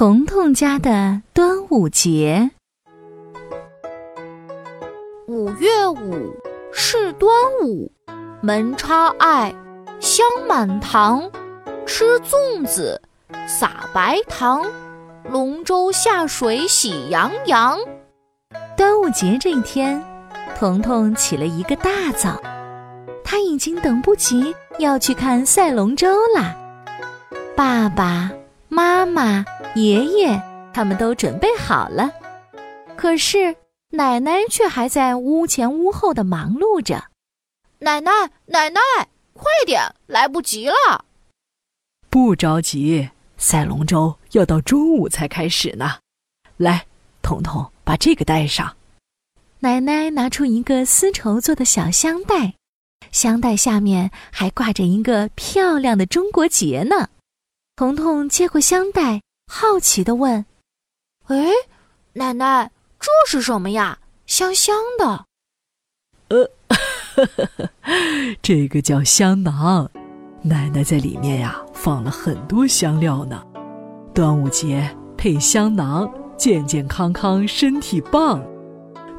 [0.00, 2.52] 彤彤家的端午节。
[5.26, 6.34] 五月五
[6.72, 7.30] 是端
[7.62, 7.92] 午，
[8.40, 9.54] 门插艾，
[10.00, 11.30] 香满堂，
[11.84, 13.02] 吃粽子，
[13.46, 14.64] 撒白糖，
[15.28, 17.78] 龙舟下水喜洋洋。
[18.78, 20.02] 端午节这一天，
[20.58, 22.40] 彤彤起了一个大早，
[23.22, 26.56] 他已经等不及要去看赛龙舟啦。
[27.54, 28.30] 爸爸
[28.70, 29.44] 妈妈。
[29.76, 30.42] 爷爷
[30.74, 32.10] 他们都准备好了，
[32.96, 33.54] 可是
[33.90, 37.04] 奶奶却还在屋前屋后的忙碌着。
[37.78, 38.10] 奶奶，
[38.46, 38.80] 奶奶，
[39.32, 41.04] 快点，来不及了！
[42.08, 45.98] 不着急，赛龙舟要到中午才开始呢。
[46.56, 46.86] 来，
[47.22, 48.76] 彤彤，把这个带上。
[49.60, 52.54] 奶奶拿出一个丝绸做的小香袋，
[53.12, 57.08] 香袋下面还挂着一个漂亮的中国结呢。
[57.76, 59.22] 彤彤接过香袋。
[59.52, 60.46] 好奇的问
[61.26, 61.50] ：“哎，
[62.12, 63.98] 奶奶，这是什么呀？
[64.24, 65.24] 香香的。
[66.30, 66.48] ”“呃，
[68.40, 69.90] 这个叫香囊，
[70.42, 73.42] 奶奶在里面呀放了很多香料呢。
[74.14, 78.40] 端午节配香囊，健健康康，身体棒。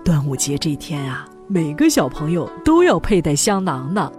[0.05, 4.09] 端午节这天啊，每个小朋友都要佩戴香囊呢。”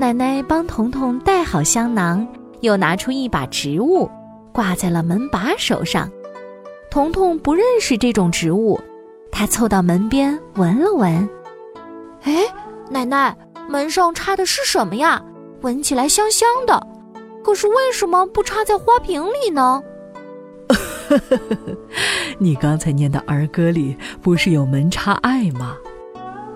[0.00, 2.26] 奶奶帮彤彤戴好香囊，
[2.60, 4.10] 又拿出一把植物。
[4.52, 6.10] 挂在了门把手上，
[6.90, 8.80] 彤彤不认识这种植物，
[9.30, 11.28] 他凑到门边闻了闻，
[12.22, 12.44] 哎，
[12.90, 13.36] 奶奶，
[13.68, 15.22] 门上插的是什么呀？
[15.62, 16.86] 闻起来香香的，
[17.44, 19.82] 可是为什么不插在花瓶里呢？
[22.38, 25.76] 你刚才念的儿歌里不是有门插艾吗？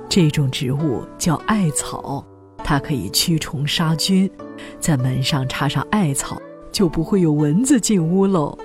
[0.09, 2.25] 这种植物叫艾草，
[2.63, 4.31] 它可以驱虫杀菌，
[4.79, 6.41] 在门上插上艾草。
[6.75, 8.59] 就不会有蚊子进屋喽。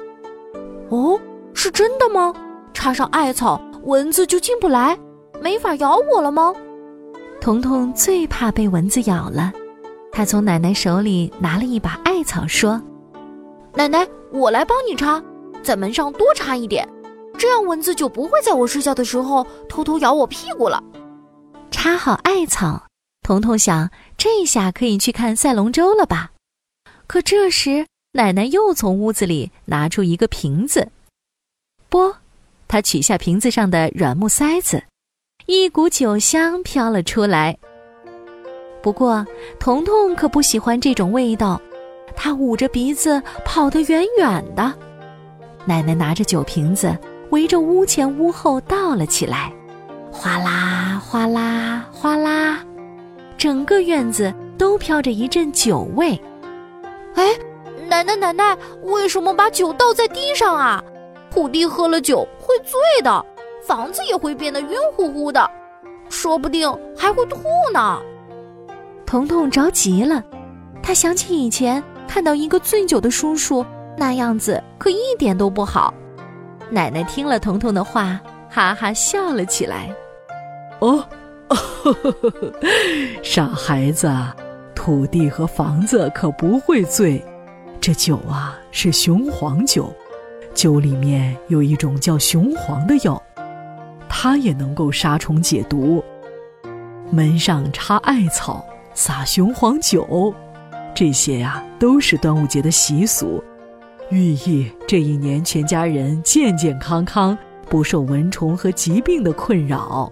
[0.90, 1.22] 哦，
[1.54, 2.34] 是真的吗？
[2.74, 4.98] 插上艾草，蚊子就进不来，
[5.40, 6.52] 没法咬我了吗？
[7.40, 9.54] 彤彤最怕被蚊子咬了，
[10.12, 12.82] 他从奶奶手里拿了一把艾草，说
[13.76, 15.24] ：“奶奶，我来帮你插，
[15.62, 16.90] 在门上多插一点，
[17.38, 20.84] 这样蚊子就不会在我睡觉的时候偷偷咬我屁股了。”
[21.70, 22.88] 插好艾草，
[23.22, 26.32] 彤彤想，这下可以去看赛龙舟了吧？
[27.06, 27.86] 可这时。
[28.20, 30.90] 奶奶又从屋子里拿出一个瓶子，
[31.88, 32.14] 啵，
[32.68, 34.84] 她取下瓶子上的软木塞子，
[35.46, 37.58] 一股酒香飘了出来。
[38.82, 39.26] 不过，
[39.58, 41.62] 彤彤可不喜欢这种味道，
[42.14, 44.78] 他捂着鼻子跑得远远的。
[45.66, 46.94] 奶奶拿着酒瓶子，
[47.30, 49.50] 围着屋前屋后倒了起来，
[50.12, 52.60] 哗啦哗啦哗啦，
[53.38, 56.22] 整个院子都飘着一阵酒味。
[58.00, 58.04] 哎。
[58.04, 60.84] 奶奶，奶奶，为什么把酒倒在地上啊？
[61.32, 63.24] 土地喝了酒会醉的，
[63.66, 65.50] 房子也会变得晕乎乎的，
[66.10, 66.68] 说不定
[66.98, 68.00] 还会吐呢。
[69.06, 70.24] 彤彤着急了，
[70.82, 73.66] 他想起以前看到一个醉酒的叔叔，
[73.96, 75.94] 那样子可一点都不好。
[76.70, 79.94] 奶奶听了彤彤的话，哈哈笑了起来。
[80.80, 81.04] 哦，
[83.22, 84.12] 傻孩子，
[84.74, 87.24] 土地和房子可不会醉。
[87.82, 89.94] 这酒啊是雄黄酒，
[90.54, 93.22] 酒里面有一种叫雄黄的药，
[94.10, 96.04] 它也能够杀虫解毒。
[97.10, 100.34] 门上插艾草，撒雄黄酒，
[100.94, 103.42] 这些呀都是端午节的习俗，
[104.10, 107.36] 寓意这一年全家人健健康康，
[107.70, 110.12] 不受蚊虫和疾病的困扰。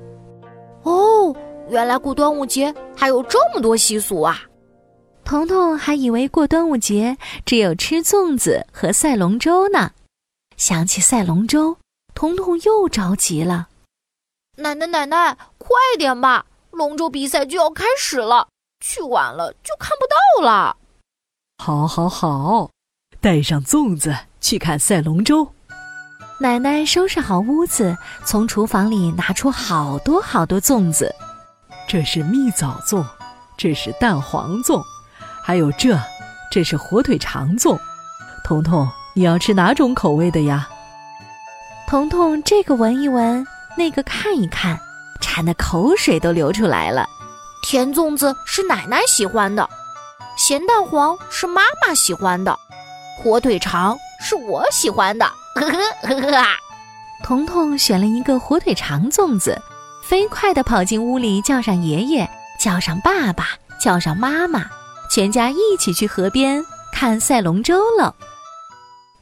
[0.83, 1.35] 哦，
[1.69, 4.39] 原来过端午节还有这么多习俗啊！
[5.27, 9.91] 彤彤还以为过端午节只有吃粽子和赛龙舟呢，
[10.55, 11.75] 想起赛龙舟，
[12.15, 13.67] 彤彤又着急了。
[14.55, 18.47] 奶奶，奶奶，快点吧，龙舟比赛就要开始了，
[18.79, 20.77] 去晚了就看不到了。
[21.61, 22.71] 好，好，好，
[23.19, 25.51] 带上粽子去看赛龙舟。
[26.39, 31.13] 奶奶收拾好屋子，从厨房里拿出好多好多粽子。
[31.85, 33.05] 这是蜜枣粽，
[33.57, 34.81] 这是蛋黄粽。
[35.47, 35.97] 还有这，
[36.51, 37.79] 这是火腿肠粽，
[38.43, 40.67] 彤彤，你要吃哪种口味的呀？
[41.87, 43.47] 彤彤这个闻一闻，
[43.77, 44.77] 那个看一看，
[45.21, 47.07] 馋的口水都流出来了。
[47.63, 49.69] 甜粽子是奶奶喜欢的，
[50.37, 52.53] 咸蛋黄是妈妈喜欢的，
[53.23, 55.25] 火腿肠是我喜欢的。
[55.55, 55.77] 呵呵
[56.09, 56.47] 呵呵啊！
[57.23, 59.57] 彤彤选了一个火腿肠粽子，
[60.03, 62.29] 飞快地跑进屋里，叫上爷爷，
[62.59, 64.65] 叫上爸爸，叫上妈妈。
[65.09, 68.13] 全家一起去河边看赛龙舟了。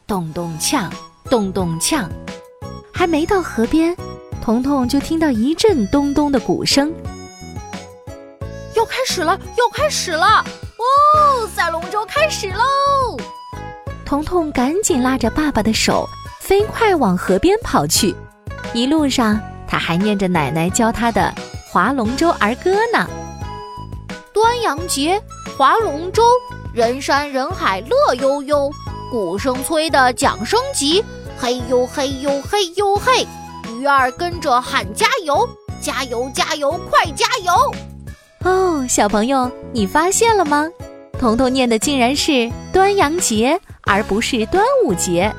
[0.06, 0.90] 咚咚锵，
[1.30, 2.06] 咚咚锵。
[2.92, 3.94] 还没到河边，
[4.42, 6.92] 彤彤就听到一阵咚咚的鼓声。
[8.74, 10.44] 要开始了，要开始了！
[10.78, 13.18] 哦，赛龙舟开始喽！
[14.04, 16.08] 彤彤赶紧拉着爸爸的手，
[16.40, 18.14] 飞快往河边跑去。
[18.72, 21.34] 一路上，他还念着奶奶教他的
[21.70, 23.08] 划龙舟儿歌呢。
[24.32, 25.20] 端阳节，
[25.56, 26.22] 划龙舟，
[26.74, 28.70] 人山人海乐悠悠，
[29.10, 31.02] 鼓声催得桨声急，
[31.38, 33.26] 嘿呦嘿呦嘿呦嘿，
[33.72, 35.48] 鱼儿跟着喊加油，
[35.80, 37.52] 加油加油快加油！
[38.44, 40.68] 哦，小朋友，你发现了吗？
[41.18, 45.34] 彤彤念的竟然是端阳节，而不是端午节。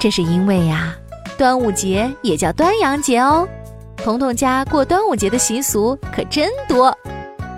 [0.00, 0.92] 这是因为呀，
[1.38, 3.46] 端午节也叫端阳节哦。
[3.96, 6.92] 彤彤家过端午节的习俗可真多。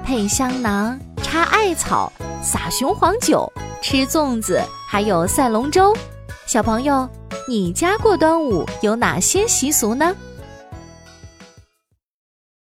[0.05, 0.97] 配香囊，
[1.37, 2.11] 插艾草，
[2.43, 3.53] 撒雄黄酒，
[3.83, 5.95] 吃粽子，还有赛龙舟。
[6.47, 7.07] 小朋友，
[7.47, 10.17] 你家过端午有哪些习俗呢？